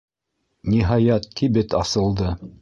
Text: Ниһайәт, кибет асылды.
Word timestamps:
Ниһайәт, 0.75 1.29
кибет 1.41 1.77
асылды. 1.83 2.35